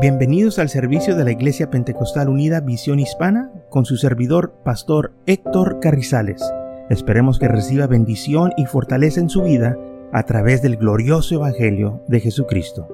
[0.00, 5.80] Bienvenidos al servicio de la Iglesia Pentecostal Unida Visión Hispana con su servidor, Pastor Héctor
[5.80, 6.40] Carrizales.
[6.88, 9.76] Esperemos que reciba bendición y fortaleza en su vida
[10.12, 12.86] a través del glorioso Evangelio de Jesucristo.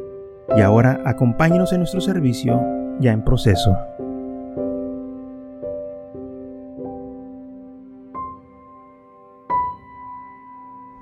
[0.56, 2.58] Y ahora acompáñenos en nuestro servicio
[3.00, 3.76] ya en proceso.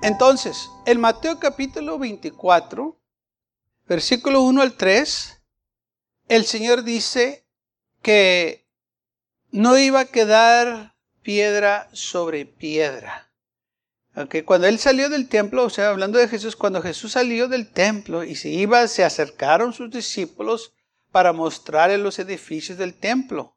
[0.02, 2.98] Entonces, en Mateo capítulo 24,
[3.86, 5.41] versículo 1 al 3,
[6.28, 7.44] el Señor dice
[8.02, 8.66] que
[9.50, 13.30] no iba a quedar piedra sobre piedra.
[14.14, 17.70] Okay, cuando él salió del templo, o sea, hablando de Jesús, cuando Jesús salió del
[17.70, 20.74] templo y se iba, se acercaron sus discípulos
[21.10, 23.56] para mostrarle los edificios del templo.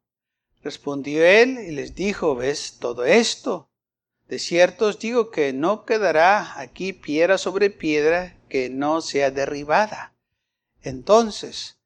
[0.63, 3.69] Respondió él y les dijo, ¿ves todo esto?
[4.27, 10.15] De cierto os digo que no quedará aquí piedra sobre piedra que no sea derribada.
[10.81, 11.77] Entonces,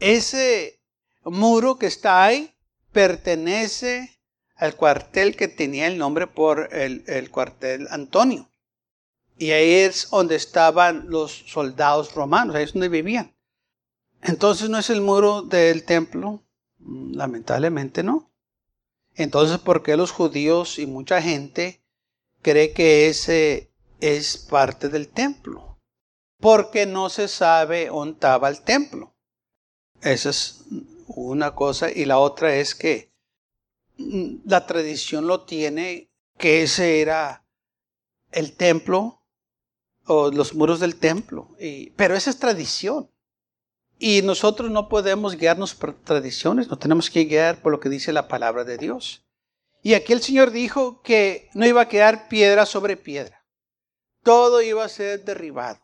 [0.00, 0.80] ese
[1.24, 2.54] muro que está ahí
[2.92, 4.18] pertenece
[4.56, 8.50] al cuartel que tenía el nombre por el, cuartel Antonio.
[9.36, 13.34] Y ahí es donde estaban los soldados romanos, ahí es donde vivían.
[14.22, 16.42] Entonces no es el muro del templo,
[16.78, 18.32] lamentablemente no.
[19.14, 21.80] Entonces, ¿por qué los judíos y mucha gente
[22.42, 25.78] cree que ese es parte del templo?
[26.40, 29.14] Porque no se sabe dónde estaba el templo.
[30.02, 30.64] Esa es
[31.06, 31.90] una cosa.
[31.90, 33.12] Y la otra es que
[33.96, 37.44] la tradición lo tiene que ese era
[38.30, 39.22] el templo
[40.06, 41.54] o los muros del templo.
[41.58, 43.10] Y, pero esa es tradición.
[43.98, 48.12] Y nosotros no podemos guiarnos por tradiciones, no tenemos que guiar por lo que dice
[48.12, 49.26] la palabra de Dios.
[49.82, 53.44] Y aquí el Señor dijo que no iba a quedar piedra sobre piedra.
[54.22, 55.80] Todo iba a ser derribado.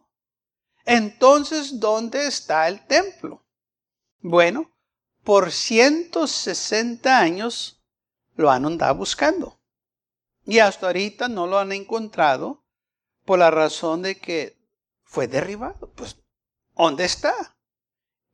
[0.85, 3.44] Entonces, ¿dónde está el templo?
[4.27, 4.73] Bueno,
[5.23, 7.85] por 160 años
[8.37, 9.61] lo han andado buscando.
[10.47, 12.65] Y hasta ahorita no lo han encontrado
[13.27, 14.57] por la razón de que
[15.03, 15.93] fue derribado.
[15.93, 16.17] Pues,
[16.75, 17.35] ¿dónde está?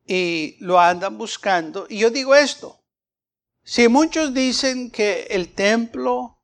[0.07, 1.87] Y lo andan buscando.
[1.89, 2.85] Y yo digo esto.
[3.65, 6.41] Si muchos dicen que el templo,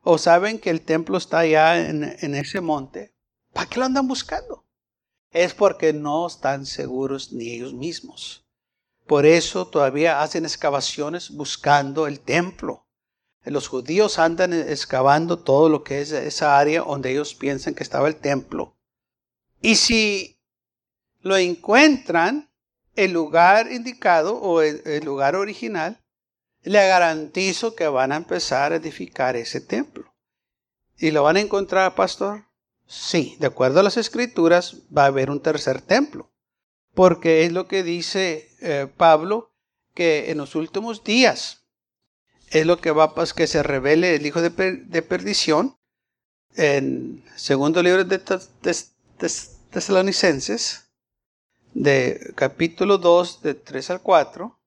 [0.00, 3.16] o saben que el templo está allá en, en ese monte,
[3.52, 4.64] ¿para qué lo andan buscando?
[5.32, 8.39] Es porque no están seguros ni ellos mismos.
[9.10, 12.86] Por eso todavía hacen excavaciones buscando el templo.
[13.42, 18.06] Los judíos andan excavando todo lo que es esa área donde ellos piensan que estaba
[18.06, 18.76] el templo.
[19.60, 20.38] Y si
[21.22, 22.52] lo encuentran,
[22.94, 26.00] el lugar indicado o el, lugar original,
[26.62, 30.14] le garantizo que van a empezar a edificar ese templo.
[30.96, 32.44] ¿Y lo van a encontrar, pastor?
[32.86, 36.29] Sí, de acuerdo a las escrituras, va a haber un tercer templo
[36.94, 39.52] porque es lo que dice eh, Pablo,
[39.94, 41.64] que en los últimos días
[42.50, 44.50] es lo que va a pasar, que se revele el hijo de,
[45.02, 45.76] perdición.
[46.56, 48.20] En segundo libro de
[49.70, 50.90] Tesalonicenses,
[51.74, 54.58] de capítulo 2, de 3 al 4,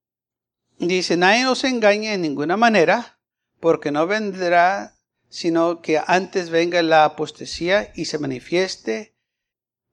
[0.80, 3.20] dice, nadie nos engañe en ninguna manera,
[3.60, 4.96] porque no vendrá,
[5.30, 9.14] sino que antes venga la apostasía y se manifieste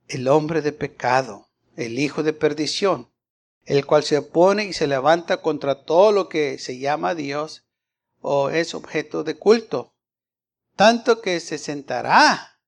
[0.06, 1.49] el hombre de pecado
[1.80, 3.10] el hijo de perdición,
[3.64, 7.64] el cual se opone y se levanta contra todo lo que se llama Dios
[8.20, 9.94] o es objeto de culto,
[10.76, 12.58] tanto que se sentará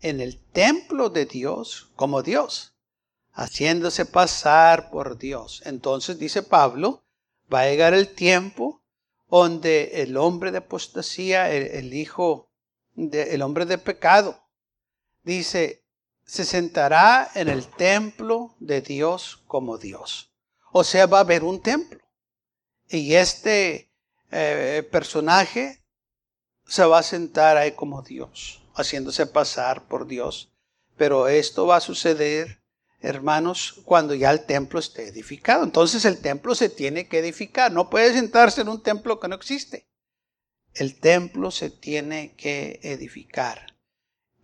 [0.00, 2.74] en el templo de Dios como Dios,
[3.32, 5.62] haciéndose pasar por Dios.
[5.64, 7.04] Entonces dice Pablo,
[7.52, 8.82] va a llegar el tiempo
[9.30, 12.50] donde el hombre de apostasía, el, hijo,
[12.94, 14.42] de, el hombre de pecado,
[15.22, 15.84] dice,
[16.28, 20.30] se sentará en el templo de Dios como Dios.
[20.72, 22.00] O sea, va a haber un templo.
[22.86, 23.90] Y este
[24.30, 25.82] eh, personaje
[26.66, 30.52] se va a sentar ahí como Dios, haciéndose pasar por Dios.
[30.98, 32.62] Pero esto va a suceder,
[33.00, 35.64] hermanos, cuando ya el templo esté edificado.
[35.64, 37.72] Entonces el templo se tiene que edificar.
[37.72, 39.88] No puede sentarse en un templo que no existe.
[40.74, 43.77] El templo se tiene que edificar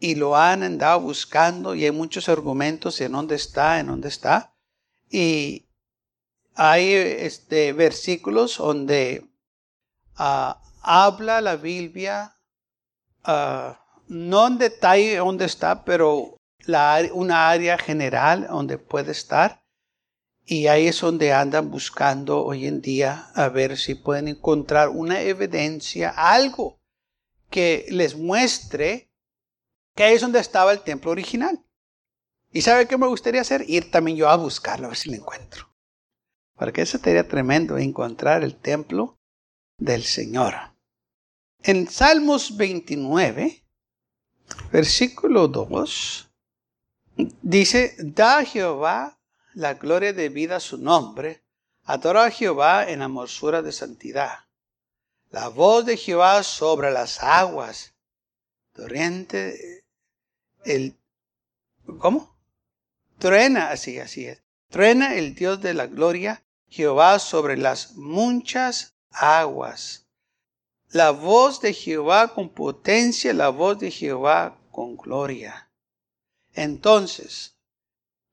[0.00, 4.54] y lo han andado buscando y hay muchos argumentos en dónde está, en dónde está.
[5.10, 5.68] Y
[6.54, 9.26] hay este, versículos donde
[10.16, 12.36] ah, habla la Biblia,
[13.26, 13.74] uh,
[14.08, 16.36] no en detalle dónde está, pero
[17.12, 19.62] una área general donde puede estar.
[20.46, 25.22] Y ahí es donde andan buscando hoy en día a ver si pueden encontrar una
[25.22, 26.78] evidencia, algo
[27.48, 29.13] que les muestre
[29.94, 31.64] que ahí es donde estaba el templo original.
[32.52, 33.68] ¿Y sabe qué me gustaría hacer?
[33.68, 35.68] Ir también yo a buscarlo, a ver si lo encuentro.
[36.54, 39.18] Porque eso sería tremendo encontrar el templo
[39.76, 40.54] del Señor.
[41.62, 43.64] En Salmos 29,
[44.70, 46.30] versículo 2,
[47.42, 49.18] dice, da a Jehová
[49.54, 51.44] la gloria de vida a su nombre,
[51.84, 54.46] adora a Jehová en la morsura de santidad.
[55.30, 57.94] La voz de Jehová sobre las aguas,
[58.72, 59.83] torrente,
[60.64, 60.96] el,
[61.98, 62.36] ¿cómo?
[63.18, 64.42] Truena, así, así es.
[64.68, 70.06] Truena el Dios de la gloria, Jehová sobre las muchas aguas.
[70.90, 75.70] La voz de Jehová con potencia, la voz de Jehová con gloria.
[76.54, 77.56] Entonces,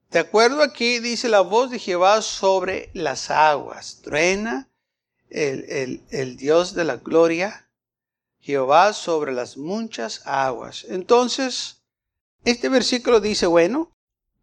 [0.09, 4.01] de acuerdo aquí dice la voz de Jehová sobre las aguas.
[4.03, 4.69] Truena
[5.29, 7.69] el, el, el Dios de la gloria,
[8.39, 10.85] Jehová sobre las muchas aguas.
[10.89, 11.80] Entonces,
[12.43, 13.91] este versículo dice, bueno,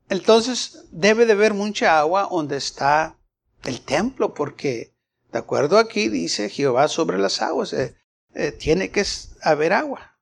[0.09, 3.19] entonces debe de haber mucha agua donde está
[3.65, 4.95] el templo, porque
[5.33, 7.97] de acuerdo aquí dice Jehová sobre las aguas, eh,
[8.35, 9.05] eh, tiene que
[9.43, 10.19] haber agua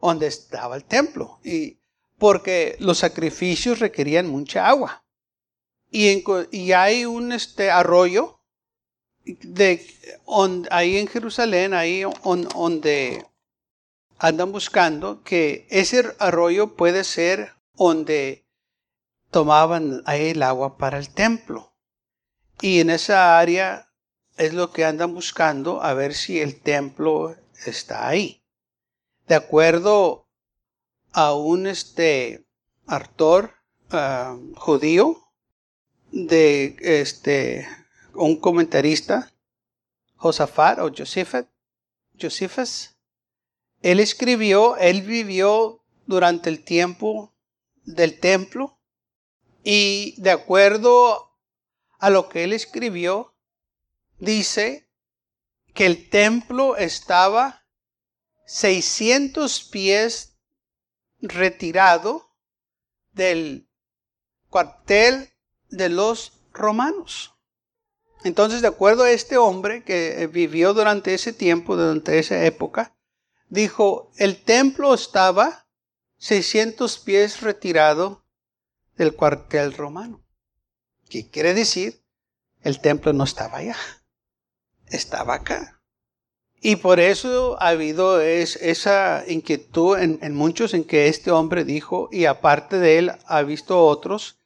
[0.00, 1.78] donde estaba el templo, y
[2.18, 5.04] porque los sacrificios requerían mucha agua.
[5.90, 8.40] Y, hay un este, arroyo
[10.70, 12.02] ahí en Jerusalén, ahí
[12.54, 13.24] donde
[14.18, 18.46] andan buscando, que ese arroyo puede ser donde
[19.30, 21.74] tomaban ahí el agua para el templo.
[22.60, 23.90] Y en esa área
[24.36, 28.44] es lo que andan buscando a ver si el templo está ahí.
[29.26, 30.28] De acuerdo
[31.12, 32.46] a un este
[32.86, 33.54] autor
[33.90, 35.30] ah, judío
[36.12, 37.66] de este
[38.14, 39.32] un comentarista
[40.16, 41.46] Josafat o Josephus,
[42.20, 42.93] Josephus
[43.84, 47.34] él escribió, él vivió durante el tiempo
[47.84, 48.78] del templo
[49.62, 51.38] y de acuerdo
[51.98, 53.34] a lo que él escribió,
[54.18, 54.88] dice
[55.74, 57.66] que el templo estaba
[58.46, 60.38] 600 pies
[61.20, 62.34] retirado
[63.12, 63.68] del
[64.48, 65.34] cuartel
[65.68, 67.34] de los romanos.
[68.24, 72.93] Entonces, de acuerdo a este hombre que vivió durante ese tiempo, durante esa época,
[73.54, 75.66] dijo, el templo estaba
[76.18, 78.24] 600 pies retirado
[78.96, 80.22] del cuartel romano.
[81.08, 82.02] ¿Qué quiere decir?
[82.62, 83.76] El templo no estaba allá,
[84.88, 85.80] estaba acá.
[86.60, 92.08] Y por eso ha habido esa inquietud en, en muchos en que este hombre dijo,
[92.10, 94.38] y aparte de él ha visto otros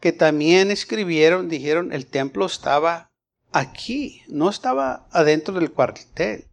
[0.00, 3.10] que también escribieron, dijeron, el templo estaba
[3.50, 6.48] aquí, no estaba adentro del cuartel,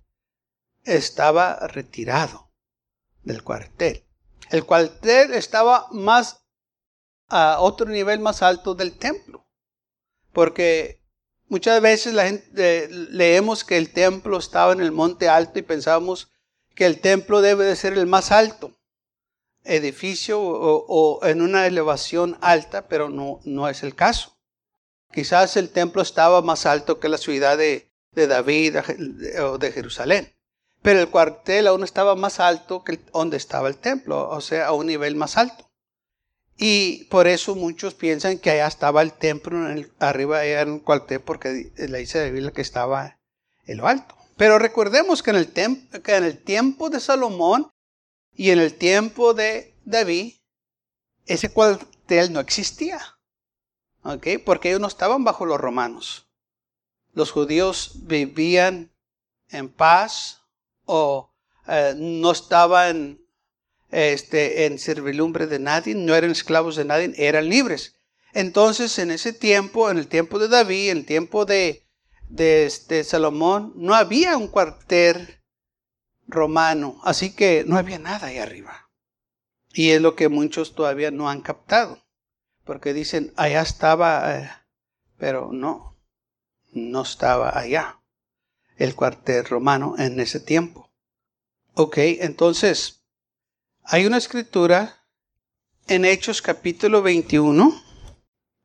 [0.83, 2.51] estaba retirado
[3.23, 4.05] del cuartel.
[4.49, 6.41] El cuartel estaba más
[7.29, 9.47] a otro nivel más alto del templo.
[10.33, 11.01] Porque
[11.47, 12.13] muchas veces
[12.89, 16.31] leemos que el templo estaba en el monte alto y pensamos
[16.75, 18.77] que el templo debe de ser el más alto
[19.63, 24.37] edificio o, en una elevación alta, pero no, no es el caso.
[25.13, 28.77] Quizás el templo estaba más alto que la ciudad de, de David
[29.43, 30.33] o de Jerusalén,
[30.81, 34.73] pero el cuartel aún estaba más alto que donde estaba el templo, o sea, a
[34.73, 35.69] un nivel más alto.
[36.57, 40.79] Y por eso muchos piensan que allá estaba el templo, en el, arriba era un
[40.79, 43.19] cuartel, porque le dice la Biblia que estaba
[43.65, 44.15] en lo alto.
[44.37, 47.71] Pero recordemos que en, el que en el tiempo de Salomón
[48.33, 50.35] y en el tiempo de David,
[51.25, 52.99] ese cuartel no existía.
[54.03, 54.27] ¿Ok?
[54.43, 56.27] Porque ellos no estaban bajo los romanos.
[57.13, 58.91] Los judíos vivían
[59.49, 60.40] en paz
[60.93, 61.31] o
[61.67, 63.21] eh, no estaban
[63.91, 67.95] este, en servilumbre de nadie, no eran esclavos de nadie, eran libres.
[68.33, 71.87] Entonces, en ese tiempo, en el tiempo de David, en el tiempo de,
[72.27, 75.41] de este, Salomón, no había un cuartel
[76.27, 78.89] romano, así que no había nada ahí arriba.
[79.73, 82.03] Y es lo que muchos todavía no han captado,
[82.65, 84.51] porque dicen, allá estaba, eh",
[85.17, 85.97] pero no,
[86.73, 88.00] no estaba allá
[88.83, 90.89] el cuartel romano en ese tiempo.
[91.73, 93.03] Ok, entonces,
[93.83, 95.05] hay una escritura
[95.87, 97.81] en Hechos capítulo 21,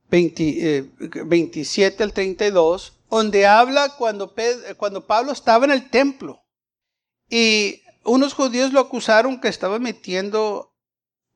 [0.08, 4.34] 27 eh, al 32, donde habla cuando,
[4.76, 6.42] cuando Pablo estaba en el templo
[7.28, 10.74] y unos judíos lo acusaron que estaba metiendo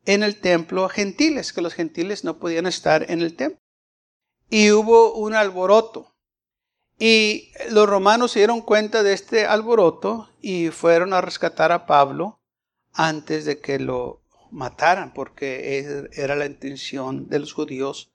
[0.04, 3.60] en el templo a gentiles, que los gentiles no podían estar en el templo.
[4.48, 6.14] Y hubo un alboroto.
[7.02, 12.42] Y los romanos se dieron cuenta de este alboroto y fueron a rescatar a Pablo
[12.92, 18.12] antes de que lo mataran, porque era la intención de los judíos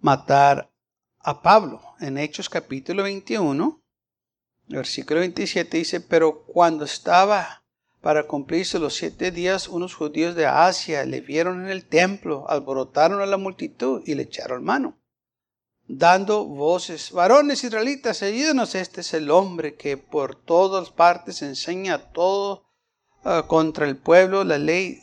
[0.00, 0.70] matar
[1.18, 1.80] a Pablo.
[1.98, 3.82] En Hechos capítulo 21,
[4.68, 7.64] versículo 27 dice, pero cuando estaba
[8.02, 13.22] para cumplirse los siete días, unos judíos de Asia le vieron en el templo, alborotaron
[13.22, 14.99] a la multitud y le echaron mano,
[15.92, 22.62] dando voces, varones israelitas, ayúdenos, este es el hombre que por todas partes enseña todo
[23.24, 25.00] ah, contra el pueblo la ley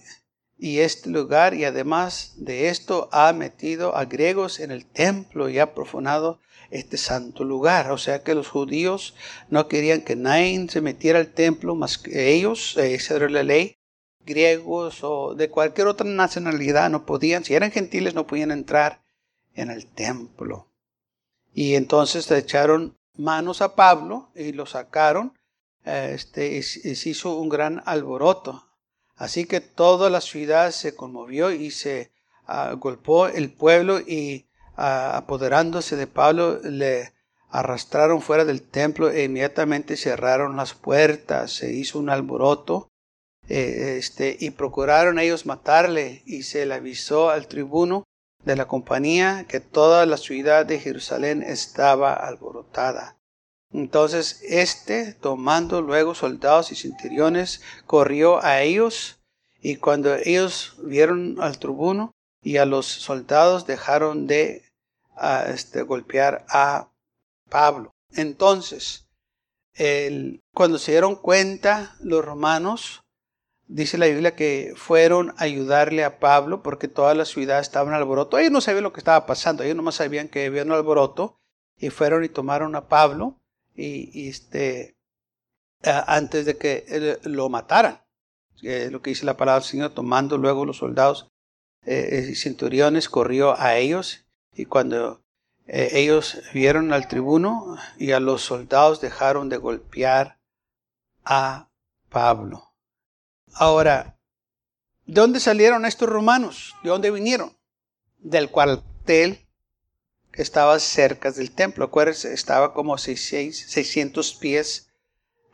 [0.57, 5.59] y este lugar, y además de esto ha metido a griegos en el templo y
[5.59, 6.39] ha profanado
[6.71, 7.91] este santo lugar.
[7.91, 9.13] O sea que los judíos
[9.49, 13.77] no querían que nadie se metiera al templo más que ellos, eh, esa la ley.
[14.25, 19.01] Griegos o de cualquier otra nacionalidad no podían, si eran gentiles no podían entrar
[19.53, 20.67] en el templo.
[21.57, 25.33] Y entonces le echaron manos a Pablo y lo sacaron.
[25.85, 28.69] Eh, este, se hizo un gran alboroto.
[29.15, 32.11] Así que toda la ciudad se conmovió y se
[32.47, 34.45] uh, golpeó el pueblo y
[34.77, 37.15] uh, apoderándose de Pablo le
[37.49, 42.91] arrastraron fuera del templo e inmediatamente cerraron las puertas, se hizo un alboroto
[43.49, 48.03] eh, este, y procuraron ellos matarle y se le avisó al tribuno
[48.47, 53.17] de la compañía que toda la ciudad de Jerusalén estaba alborotada.
[53.71, 59.19] Entonces éste, tomando luego soldados y centuriones, corrió a ellos,
[59.61, 64.63] y cuando ellos vieron al tribuno y a los soldados, dejaron de
[65.47, 66.89] este, golpear a
[67.49, 67.91] Pablo.
[68.11, 69.07] Entonces,
[70.53, 73.01] cuando se dieron cuenta los romanos,
[73.67, 77.95] dice la Biblia que fueron a ayudarle a Pablo porque toda la ciudad estaba en
[77.95, 78.37] alboroto.
[78.37, 81.39] Ellos no sabían lo que estaba pasando, ellos nomás sabían que había un alboroto
[81.77, 83.39] y fueron y tomaron a Pablo
[83.75, 84.97] y, este,
[85.83, 88.01] antes de que lo mataran.
[88.61, 91.29] lo que dice la palabra del Señor, tomando luego los soldados
[91.85, 95.21] eh, centuriones, corrió a ellos y cuando
[95.67, 100.39] eh, ellos vieron al tribuno y a los soldados dejaron de golpear
[101.23, 101.69] a
[102.09, 102.66] Pablo.
[103.59, 104.19] Ahora,
[105.07, 106.75] ¿de dónde salieron estos romanos?
[106.83, 107.57] ¿De dónde vinieron?
[108.19, 109.47] Del cuartel
[110.33, 111.85] estaba cerca del templo.
[111.85, 114.91] Acuérdense, estaba como 600 pies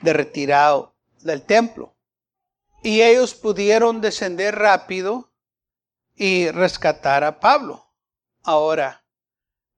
[0.02, 1.96] de retirado del templo.
[2.84, 5.32] Y ellos pudieron descender rápido
[6.16, 7.90] y rescatar a Pablo.
[8.44, 9.06] Ahora,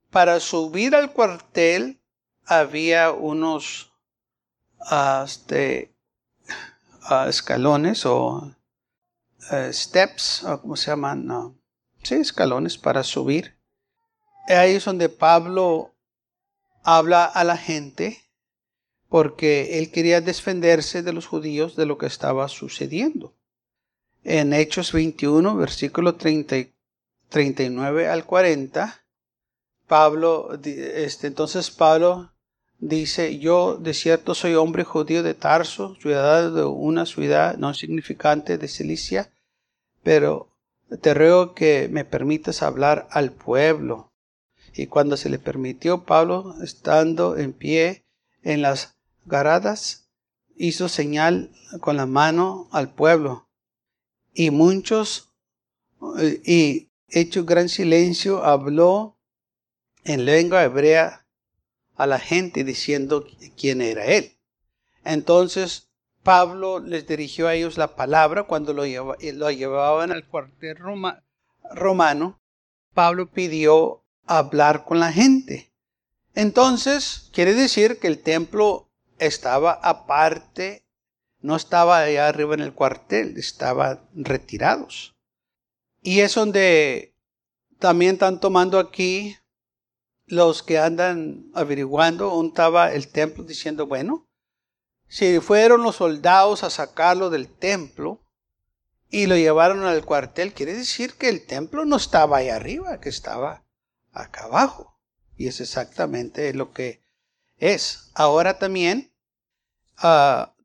[0.10, 2.02] para subir al cuartel
[2.46, 3.94] había unos
[5.24, 5.95] este,
[7.28, 8.56] escalones o
[9.52, 11.56] eh, steps, o ¿cómo se llaman?
[12.04, 13.56] Sí, escalones para subir.
[14.48, 15.94] Ahí es donde Pablo
[16.84, 18.22] habla a la gente
[19.10, 23.34] porque él quería defenderse de los judíos de lo que estaba sucediendo.
[24.24, 29.06] En Hechos 21, versículo 39 al 40,
[29.88, 32.35] Pablo, este, entonces Pablo
[32.80, 38.58] dice, yo de cierto soy hombre judío de Tarso, ciudadano de una ciudad no significante
[38.58, 39.32] de Cilicia,
[40.04, 40.50] pero
[41.02, 44.12] te ruego que me permitas hablar al pueblo
[44.76, 48.06] y cuando se le permitió, Pablo, estando en pie
[48.44, 50.10] en las garadas,
[50.58, 53.48] hizo señal con la mano al pueblo.
[54.34, 55.32] Y muchos,
[56.20, 59.18] eh, y hecho gran silencio, habló
[60.04, 61.25] en lengua hebrea
[61.96, 63.26] a la gente diciendo
[63.58, 64.38] quién era él.
[65.04, 65.90] Entonces
[66.24, 70.78] Pablo les dirigió a ellos la palabra cuando lo, lo llevaban al cuartel
[71.72, 72.42] romano.
[72.96, 75.72] Pablo pidió hablar con la gente.
[76.34, 80.86] Entonces, quiere decir que el templo estaba aparte,
[81.42, 85.16] no estaba allá arriba en el cuartel, estaba retirados.
[86.02, 87.16] Y es donde
[87.78, 89.38] también están tomando aquí
[90.28, 94.28] los que andan averiguando dónde el templo, diciendo, bueno,
[95.08, 98.24] si fueron los soldados a sacarlo del templo
[99.10, 103.10] y lo llevaron al cuartel, quiere decir que el templo no estaba ahí arriba, que
[103.10, 103.64] estaba
[104.12, 105.00] acá abajo.
[105.38, 107.04] Y es exactamente lo que
[107.58, 108.10] es.
[108.16, 109.14] Ahora también
[109.98, 110.56] ah,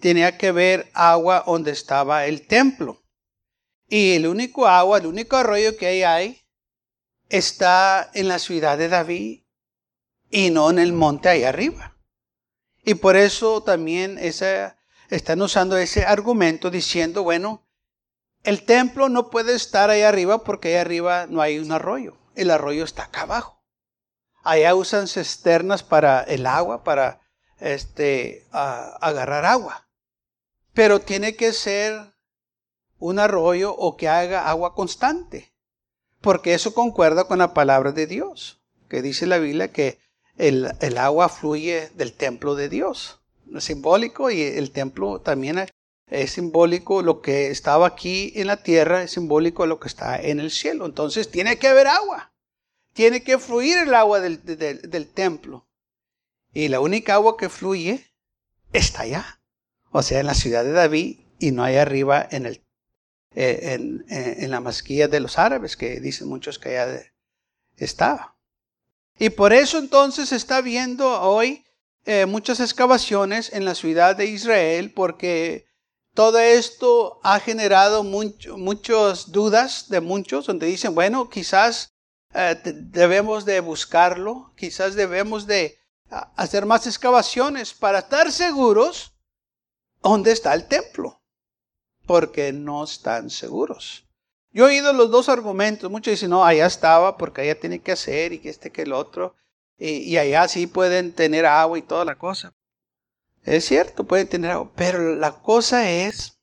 [0.00, 3.02] tenía que ver agua donde estaba el templo.
[3.88, 6.40] Y el único agua, el único arroyo que hay
[7.28, 9.42] está en la ciudad de David
[10.30, 11.96] y no en el monte ahí arriba.
[12.84, 17.66] Y por eso también están usando ese argumento diciendo, bueno,
[18.44, 22.52] el templo no puede estar ahí arriba porque ahí arriba no hay un arroyo el
[22.52, 23.64] arroyo está acá abajo.
[24.44, 27.20] Allá usan cisternas para el agua, para
[27.58, 29.88] este, agarrar agua.
[30.72, 32.14] Pero tiene que ser
[32.98, 35.52] un arroyo o que haga agua constante,
[36.20, 38.60] porque eso concuerda con la palabra de Dios.
[38.88, 39.98] que dice la Biblia que
[40.38, 43.20] el, el agua fluye del templo de Dios.
[43.54, 45.66] Es simbólico y el templo también
[46.10, 50.40] es simbólico, lo que estaba aquí en la tierra es simbólico lo que está en
[50.40, 50.86] el cielo.
[50.86, 52.32] Entonces tiene que haber agua,
[52.94, 55.66] tiene que fluir el agua del, del templo.
[56.54, 58.06] Y la única agua que fluye
[58.72, 59.40] está allá,
[59.90, 62.62] o sea, en la ciudad de David y no hay arriba en, el,
[63.40, 67.04] eh, en, eh, en la masquilla de los árabes, que dicen muchos que allá
[67.76, 68.36] estaba.
[69.16, 71.64] Y por eso entonces está viendo hoy
[72.04, 75.68] eh, muchas excavaciones en la ciudad de Israel, porque
[76.14, 81.92] todo esto ha generado muchas dudas de muchos, donde dicen, bueno, quizás
[82.64, 85.78] debemos de buscarlo, quizás debemos de
[86.34, 89.12] hacer más excavaciones para estar seguros
[90.02, 91.17] dónde está el templo,
[92.08, 94.06] porque no están seguros.
[94.50, 95.90] Yo he oído los dos argumentos.
[95.90, 98.94] Muchos dicen, no, allá estaba porque allá tiene que hacer y que este que el
[98.94, 99.36] otro.
[99.76, 102.54] Y, allá sí pueden tener agua y toda la cosa.
[103.44, 104.72] Es cierto, pueden tener agua.
[104.74, 106.38] Pero la cosa es,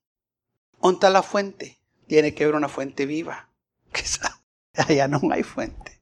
[0.80, 1.80] ¿dónde está la fuente?
[2.08, 3.50] Tiene que haber una fuente viva.
[4.76, 6.00] Allá no hay fuente.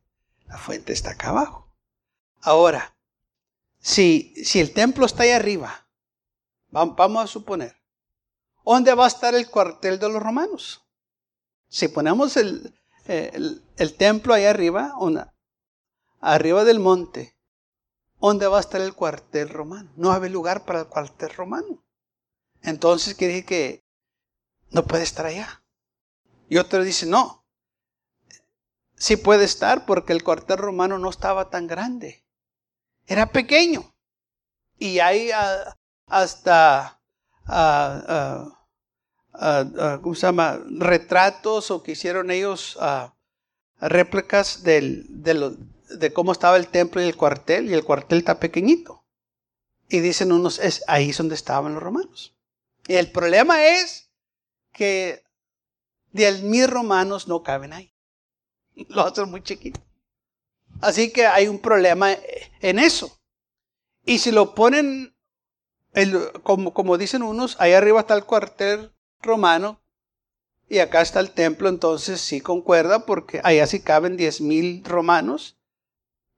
[0.47, 1.73] La fuente está acá abajo.
[2.41, 2.97] Ahora,
[3.79, 5.87] si, si el templo está ahí arriba,
[6.69, 7.77] vamos a suponer,
[8.65, 10.83] ¿dónde va a estar el cuartel de los romanos?
[11.67, 12.73] Si ponemos el,
[13.05, 14.93] el, templo ahí arriba,
[16.19, 17.37] arriba del monte,
[18.19, 19.91] ¿dónde va a estar el cuartel romano?
[19.95, 21.83] No hay lugar para el cuartel romano.
[22.61, 23.85] Entonces quiere decir que
[24.71, 25.63] no puede estar allá.
[26.47, 27.45] Y otro dice, no,
[28.95, 32.25] sí puede estar porque el cuartel romano no estaba tan grande.
[33.05, 33.93] Era pequeño.
[34.77, 35.31] Y hay
[36.07, 37.01] hasta,
[37.47, 38.51] uh,
[40.01, 40.59] ¿cómo se llama?
[40.77, 42.77] Retratos o que hicieron ellos
[43.79, 45.55] réplicas del, de,
[45.97, 47.69] de cómo estaba el templo y el cuartel.
[47.69, 49.03] Y el cuartel está pequeñito.
[49.89, 52.35] Y dicen unos, es ahí es donde estaban los romanos.
[52.87, 54.09] Y el problema es
[54.71, 55.23] que
[56.11, 57.93] de mil romanos no caben ahí.
[58.89, 59.83] Los otros muy chiquitos.
[60.81, 62.09] Así que hay un problema
[62.59, 63.19] en eso.
[64.05, 65.12] Y si lo ponen,
[66.43, 69.79] como, dicen unos, ahí arriba está el cuartel romano
[70.67, 75.57] y acá está el templo, entonces sí concuerda porque allá sí caben diez mil romanos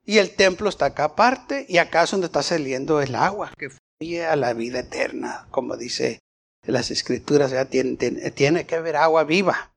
[0.05, 3.69] y el templo está acá aparte y acá es donde está saliendo el agua que
[3.69, 6.19] fluye a la vida eterna, como dice
[6.63, 7.95] las escrituras, ya tiene,
[8.31, 9.73] tiene que haber agua viva.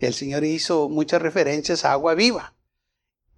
[0.00, 2.54] El Señor hizo muchas referencias a agua viva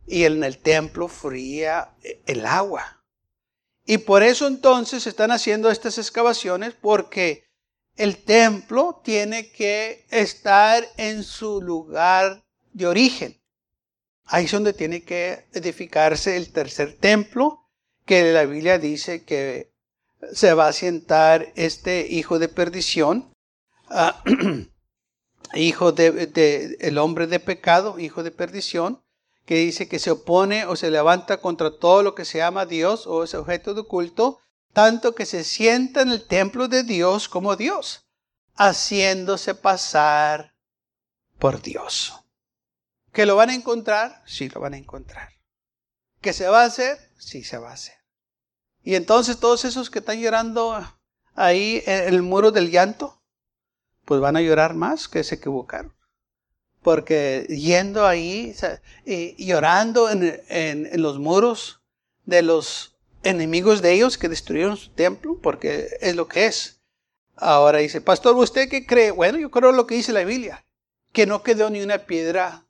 [0.07, 1.94] y en el templo fría
[2.26, 3.04] el agua.
[3.87, 7.44] Y por eso entonces están haciendo estas excavaciones porque
[7.97, 12.42] el templo tiene que estar en su lugar
[12.73, 13.40] de origen.
[14.25, 17.68] Ahí es donde tiene que edificarse el tercer templo,
[18.07, 19.73] que la Biblia dice que
[20.33, 23.33] se va a sentar este hijo de perdición,
[23.88, 24.23] ah,
[25.55, 29.04] hijo de, el hombre de pecado, hijo de perdición,
[29.44, 33.07] que dice que se opone o se levanta contra todo lo que se llama Dios
[33.07, 34.40] o es objeto de culto,
[34.72, 38.07] tanto que se sienta en el templo de Dios como Dios,
[38.57, 40.54] haciéndose pasar
[41.38, 42.14] por Dios.
[43.12, 44.22] ¿Que lo van a encontrar?
[44.26, 45.28] Sí, lo van a encontrar.
[46.20, 47.12] ¿Que se va a hacer?
[47.18, 47.94] Sí, se va a hacer.
[48.83, 50.76] Y entonces todos esos que están llorando
[51.35, 53.22] ahí en el muro del llanto,
[54.04, 55.94] pues van a llorar más que se equivocaron
[56.85, 58.55] porque yendo ahí
[59.07, 61.81] y llorando en, los muros
[62.27, 66.83] de los enemigos de ellos que destruyeron su templo, porque es lo que es.
[67.37, 69.11] Ahora dice, pastor, ¿usted qué cree?
[69.11, 70.64] Bueno, yo creo lo que dice la Biblia,
[71.12, 72.66] que no quedó ni una piedra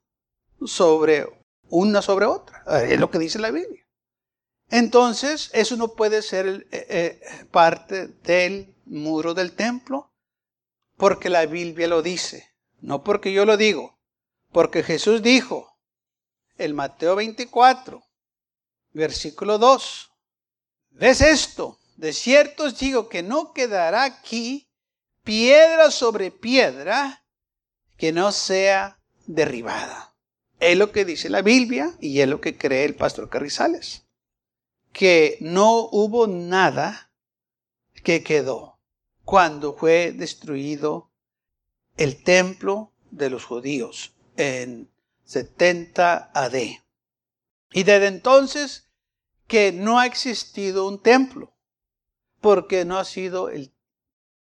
[0.64, 1.26] sobre
[1.68, 2.62] una sobre otra.
[2.88, 3.84] Es lo que dice la Biblia.
[4.70, 10.12] Entonces, eso no puede ser eh, eh, parte del muro del templo,
[10.96, 13.93] porque la Biblia lo dice, no porque yo lo digo.
[14.54, 15.76] Porque Jesús dijo,
[16.58, 18.04] el Mateo 24,
[18.92, 20.12] versículo 2,
[20.90, 21.80] ¿ves esto?
[21.96, 24.70] De cierto os digo que no quedará aquí
[25.24, 27.26] piedra sobre piedra
[27.96, 30.14] que no sea derribada.
[30.60, 34.06] Es lo que dice la Biblia y es lo que cree el pastor Carrizales.
[34.92, 37.10] Que no hubo nada
[38.04, 38.78] que quedó
[39.24, 41.10] cuando fue destruido
[41.96, 44.90] el templo de los judíos en
[45.24, 46.54] 70 AD.
[47.72, 48.88] Y desde entonces
[49.46, 51.54] que no ha existido un templo,
[52.40, 53.74] porque no ha sido el,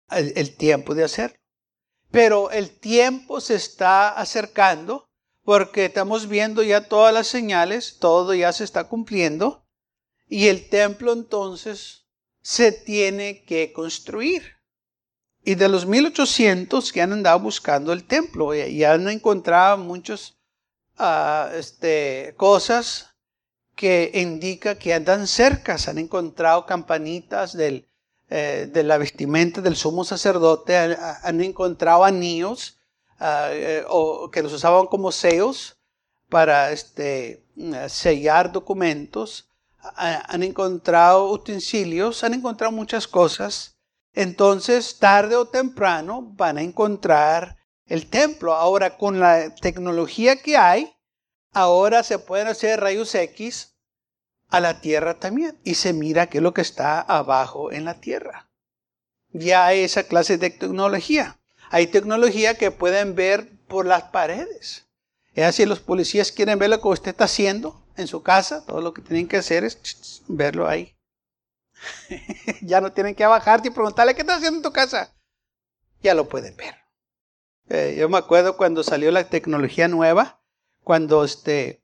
[0.09, 1.37] el, tiempo de hacerlo.
[2.09, 5.09] Pero el tiempo se está acercando
[5.43, 9.65] porque estamos viendo ya todas las señales, todo ya se está cumpliendo
[10.27, 12.05] y el templo entonces
[12.41, 14.60] se tiene que construir.
[15.43, 20.35] Y de los 1800 que han andado buscando el templo, y han encontrado muchas
[20.97, 23.07] ah, este, cosas
[23.75, 25.79] que indica que andan cerca.
[25.79, 27.87] Se han encontrado campanitas del,
[28.29, 32.77] eh, de la vestimenta del sumo sacerdote, han, encontrado anillos
[33.19, 35.77] ah, eh, o, que los usaban como sellos
[36.29, 37.43] para este,
[37.89, 39.47] sellar documentos.
[39.95, 43.70] Han encontrado utensilios, han encontrado muchas cosas
[44.13, 48.53] entonces tarde o temprano van a encontrar el templo.
[48.53, 50.93] Ahora con la tecnología que hay,
[51.51, 53.75] ahora se pueden hacer rayos X
[54.49, 57.99] a la tierra también y se mira qué es lo que está abajo en la
[58.01, 58.49] tierra.
[59.29, 61.39] Ya hay esa clase de tecnología.
[61.69, 64.87] Hay tecnología que pueden ver por las paredes.
[65.33, 68.81] Es así, los policías quieren ver lo que usted está haciendo en su casa, todo
[68.81, 70.97] lo que tienen que hacer es verlo ahí.
[72.61, 75.13] ya no tienen que bajarte y preguntarle qué estás haciendo en tu casa.
[76.01, 76.75] Ya lo pueden ver.
[77.69, 80.41] Eh, yo me acuerdo cuando salió la tecnología nueva,
[80.83, 81.83] cuando este,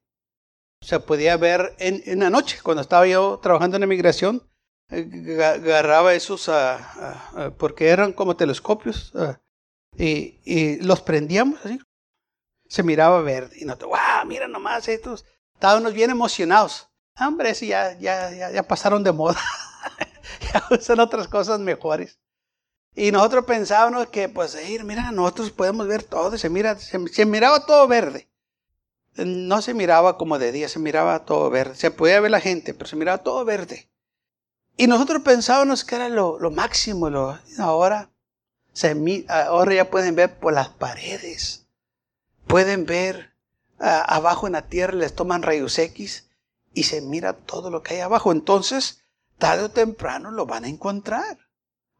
[0.81, 4.49] se podía ver en, la noche, cuando estaba yo trabajando en inmigración,
[4.89, 9.13] eh, agarraba esos, ah, ah, ah, porque eran como telescopios,
[9.97, 11.79] y, y, los prendíamos así.
[12.69, 13.55] Se miraba verde.
[13.59, 15.25] Y nosotros, wow, mira nomás estos.
[15.53, 16.89] Estábamos bien emocionados.
[17.19, 19.39] Hombre, sí, ya, ya, ya, ya pasaron de moda.
[20.53, 22.19] ya usan otras cosas mejores.
[22.95, 27.87] Y nosotros pensábamos que, pues, mira, nosotros podemos ver todo, se, mira, se, miraba todo
[27.87, 28.27] verde.
[29.15, 31.75] No se miraba como de día, se miraba todo verde.
[31.75, 33.87] Se podía ver la gente, pero se miraba todo verde.
[34.77, 37.11] Y nosotros pensábamos que era lo, máximo.
[37.11, 38.09] Lo, ahora,
[38.73, 41.67] se, ahora ya pueden ver por las paredes.
[42.47, 43.33] Pueden ver
[43.77, 46.27] abajo en la tierra, les toman rayos X
[46.73, 48.31] y se mira todo lo que hay abajo.
[48.31, 49.03] Entonces,
[49.37, 51.37] tarde o temprano lo van a encontrar.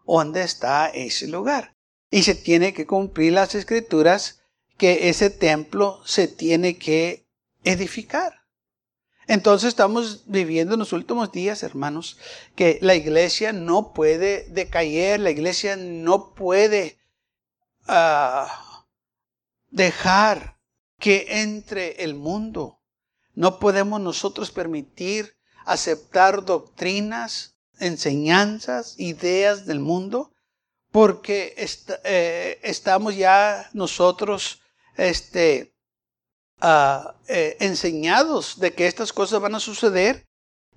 [0.06, 1.76] ¿Dónde está ese lugar?
[2.10, 4.42] Y se tiene que cumplir las escrituras
[4.78, 7.28] que ese templo se tiene que
[7.64, 8.38] edificar.
[9.28, 12.18] Entonces estamos viviendo en los últimos días, hermanos,
[12.56, 16.98] que la iglesia no puede decaer, la iglesia no puede
[17.88, 18.86] ah,
[19.70, 20.58] dejar
[20.98, 22.80] que entre el mundo.
[23.34, 25.37] No podemos nosotros permitir
[25.68, 30.32] aceptar doctrinas, enseñanzas, ideas del mundo,
[30.92, 31.54] porque
[32.06, 34.62] eh, estamos ya nosotros
[34.96, 35.76] este,
[36.62, 40.26] ah, eh, enseñados de que estas cosas van a suceder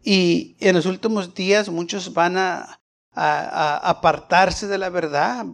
[0.03, 2.81] y en los últimos días muchos van a,
[3.15, 5.47] a, apartarse de la verdad,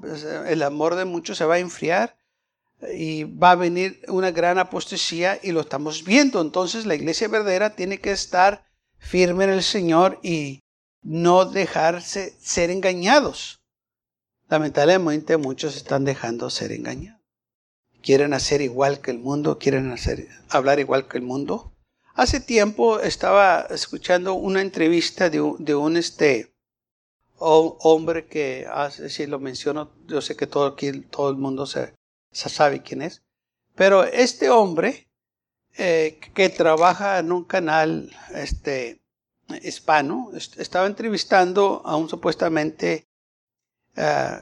[0.48, 2.16] el amor de muchos se va a enfriar
[2.94, 6.40] y va a venir una gran apostasía y lo estamos viendo.
[6.40, 8.65] Entonces la iglesia verdadera tiene que estar
[8.98, 10.60] firme en el Señor y
[11.02, 13.60] no dejarse ser engañados.
[14.48, 17.20] Lamentablemente muchos están dejando ser engañados.
[18.02, 21.72] Quieren hacer igual que el mundo, quieren hacer, hablar igual que el mundo.
[22.14, 26.54] Hace tiempo estaba escuchando una entrevista de un, de un este,
[27.38, 28.66] hombre que,
[29.08, 31.94] si lo menciono, yo sé que todo el mundo se,
[32.32, 33.22] sabe quién es.
[33.74, 35.05] Pero este hombre
[35.78, 39.00] eh, que trabaja en un canal este,
[39.62, 43.06] hispano, estaba entrevistando a un supuestamente
[43.96, 44.40] eh,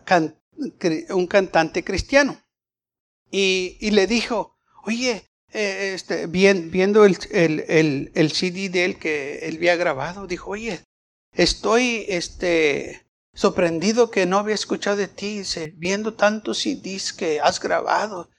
[1.11, 2.40] un cantante cristiano.
[3.31, 9.57] Y, le dijo, oye, eh, este, viendo el, el, el, CD de él que él
[9.57, 10.85] había grabado, dijo, oye,
[11.33, 15.42] estoy este, sorprendido que no había escuchado de ti,
[15.75, 18.31] viendo tantos CDs que has grabado.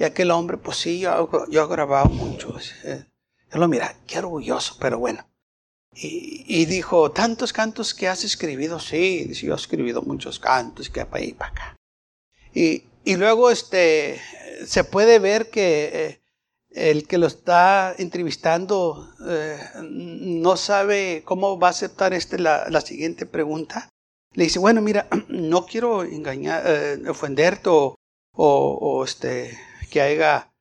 [0.00, 2.56] Y aquel hombre, pues sí, yo, yo he grabado mucho.
[2.84, 3.04] Eh,
[3.52, 5.26] yo lo mira, qué orgulloso, pero bueno.
[5.92, 11.22] Y, dijo, tantos cantos que has escribido, sí, yo he escribido muchos cantos, que para
[11.22, 11.76] ahí para acá.
[12.54, 14.18] Y, y luego este,
[14.64, 16.20] se puede ver que eh,
[16.70, 23.26] el que lo está entrevistando eh, no sabe cómo va a aceptar este, la, siguiente
[23.26, 23.90] pregunta.
[24.32, 26.64] Le dice, bueno, mira, no quiero engañar,
[27.06, 27.96] ofenderte o,
[28.32, 29.58] o, o este,
[29.90, 30.52] que haya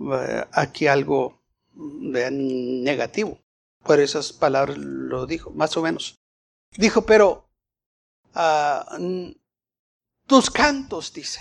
[0.00, 1.42] eh, aquí algo
[1.74, 3.38] negativo.
[3.82, 6.18] Por esas palabras lo dijo, más o menos.
[6.76, 7.48] Dijo, pero
[8.34, 8.98] ah,
[10.26, 11.40] tus cantos, dice,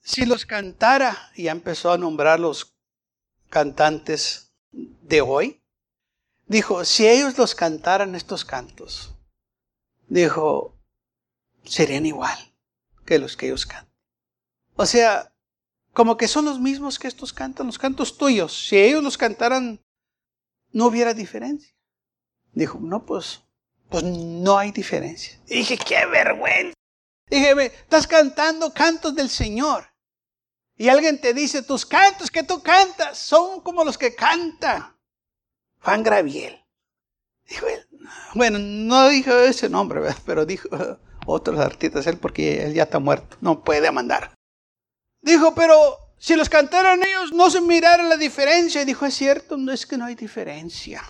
[0.00, 2.74] si los cantara, y empezó a nombrar los
[3.48, 5.62] cantantes de hoy,
[6.46, 9.14] dijo, si ellos los cantaran estos cantos,
[10.06, 10.76] dijo,
[11.64, 12.38] serían igual
[13.06, 13.88] que los que ellos cantan.
[14.76, 15.32] O sea,
[15.92, 18.68] como que son los mismos que estos cantan, los cantos tuyos.
[18.68, 19.80] Si ellos los cantaran,
[20.72, 21.74] no hubiera diferencia.
[22.52, 23.42] Dijo, no, pues,
[23.88, 25.38] pues no hay diferencia.
[25.46, 26.74] dije, qué vergüenza.
[27.30, 29.86] Dije, estás cantando cantos del Señor.
[30.76, 34.96] Y alguien te dice, tus cantos que tú cantas son como los que canta
[35.80, 36.64] Juan Graviel.
[37.48, 37.86] Dijo él,
[38.34, 40.68] bueno, no dijo ese nombre, pero dijo
[41.26, 44.37] otros artistas, él porque él ya está muerto, no puede mandar.
[45.22, 48.84] Dijo, pero si los cantaran ellos no se mirara la diferencia.
[48.84, 51.02] Dijo, es cierto, no es que no hay diferencia.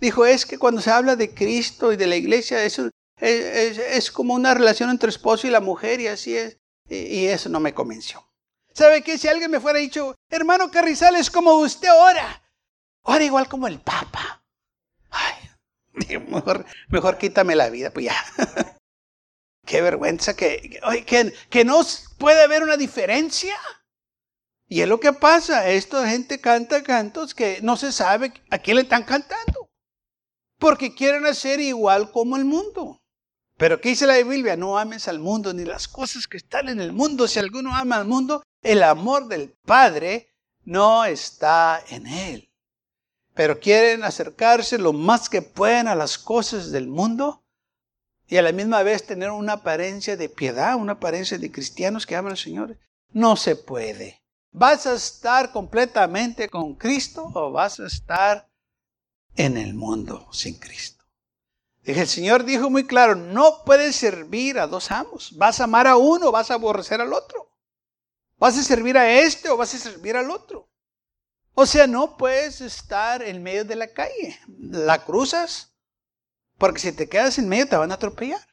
[0.00, 4.34] Dijo, es que cuando se habla de Cristo y de la iglesia, eso es, como
[4.34, 6.58] una relación entre esposo y la mujer y así es.
[6.88, 8.28] Y, eso no me convenció.
[8.72, 9.18] ¿Sabe qué?
[9.18, 12.42] Si alguien me fuera dicho, hermano Carrizales, como usted ora,
[13.02, 14.44] ora igual como el Papa.
[15.10, 15.34] Ay,
[16.28, 18.16] mejor, mejor quítame la vida, pues ya.
[19.66, 20.80] Qué vergüenza que,
[21.50, 21.80] que, no
[22.18, 23.56] puede haber una diferencia.
[24.68, 28.76] Y es lo que pasa, esta gente canta cantos que no se sabe a quién
[28.76, 29.68] le están cantando.
[30.58, 33.02] Porque quieren hacer igual como el mundo.
[33.58, 34.56] Pero ¿qué dice la Biblia?
[34.56, 37.26] No ames al mundo ni las cosas que están en el mundo.
[37.26, 40.28] Si alguno ama al mundo, el amor del Padre
[40.64, 42.52] no está en él.
[43.34, 47.45] Pero quieren acercarse lo más que pueden a las cosas del mundo
[48.28, 52.16] y a la misma vez tener una apariencia de piedad, una apariencia de cristianos que
[52.16, 52.78] aman al Señor.
[53.10, 54.22] No se puede.
[54.50, 58.48] ¿Vas a estar completamente con Cristo o vas a estar
[59.36, 61.04] en el mundo sin Cristo?
[61.84, 65.36] El Señor dijo muy claro, no puedes servir a dos amos.
[65.36, 67.48] Vas a amar a uno o vas a aborrecer al otro.
[68.38, 70.68] Vas a servir a este o vas a servir al otro.
[71.54, 74.38] O sea, no puedes estar en medio de la calle.
[74.58, 75.75] La cruzas
[76.58, 78.46] porque si te quedas en medio te van a atropellar.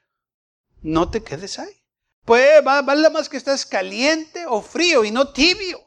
[0.82, 1.84] No te quedes ahí.
[2.26, 5.80] Pues vale más que estás caliente o frío y no tibio.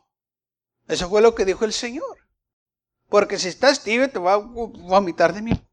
[0.88, 2.18] Eso fue lo que dijo el Señor.
[3.08, 5.68] Porque si estás tibio te va a vomitar de mí.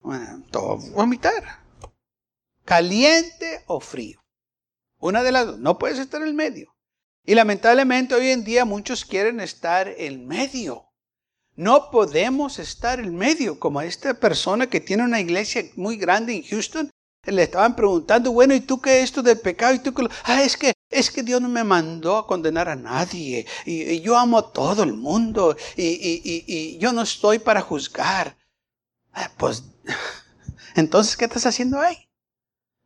[0.00, 1.64] Bueno, te va a vomitar.
[2.64, 4.24] Caliente o frío.
[4.98, 5.58] Una de las dos.
[5.58, 6.74] No puedes estar en el medio.
[7.24, 10.83] Y lamentablemente hoy en día muchos quieren estar en medio.
[11.56, 16.42] No podemos estar en medio, como esta persona que tiene una iglesia muy grande en
[16.42, 16.90] Houston.
[17.24, 19.74] Le estaban preguntando, bueno, ¿y tú qué es esto del pecado?
[19.74, 22.76] Y tú que ah, es que es que Dios no me mandó a condenar a
[22.76, 23.46] nadie.
[23.64, 25.56] Y, yo amo a todo el mundo.
[25.76, 28.36] Y, y, yo no estoy para juzgar.
[29.12, 29.64] Ah, pues,
[30.74, 32.08] entonces, ¿qué estás haciendo ahí?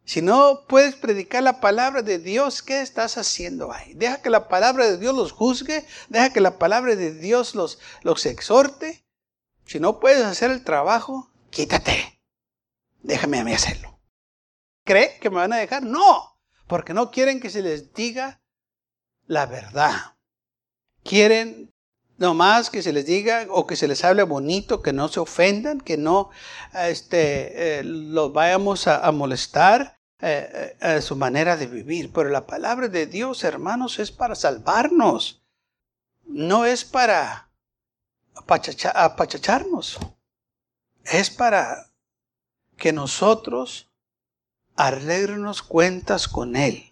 [0.09, 3.93] Si no puedes predicar la palabra de Dios, ¿qué estás haciendo ahí?
[3.93, 7.79] Deja que la palabra de Dios los juzgue, deja que la palabra de Dios los,
[8.01, 9.05] los exhorte.
[9.67, 12.23] Si no puedes hacer el trabajo, quítate.
[13.03, 14.01] Déjame a mí hacerlo.
[14.87, 15.83] ¿Cree que me van a dejar?
[15.83, 18.41] No, porque no quieren que se les diga
[19.27, 20.17] la verdad.
[21.03, 21.71] Quieren
[22.17, 25.83] nomás que se les diga o que se les hable bonito, que no se ofendan,
[25.83, 26.31] que no
[26.73, 32.13] este, eh, los vayamos a molestar eh, eh, su manera de vivir.
[32.13, 35.43] Pero la palabra de Dios, hermanos, es para salvarnos.
[36.25, 37.51] No es para
[38.35, 39.99] apachacharnos.
[41.05, 41.91] Es para
[42.77, 43.91] que nosotros
[44.77, 46.85] arreglenos cuentas con Él.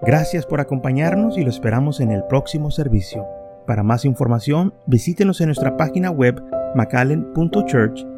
[0.00, 3.26] Gracias por acompañarnos y lo esperamos en el próximo servicio.
[3.66, 6.42] Para más información, visítenos en nuestra página web
[6.74, 8.17] macallen.church